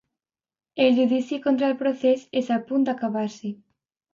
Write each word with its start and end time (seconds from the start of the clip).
El 0.85 0.95
judici 0.99 1.39
contra 1.45 1.69
el 1.73 1.77
procés 1.83 2.25
és 2.43 2.51
a 2.59 2.61
punt 2.71 2.89
d’acabar-se. 2.89 3.57